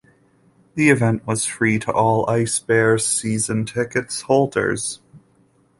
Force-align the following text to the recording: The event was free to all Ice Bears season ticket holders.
The 0.73 0.89
event 0.89 1.27
was 1.27 1.45
free 1.45 1.77
to 1.77 1.91
all 1.93 2.27
Ice 2.27 2.57
Bears 2.57 3.05
season 3.05 3.65
ticket 3.67 4.11
holders. 4.25 4.99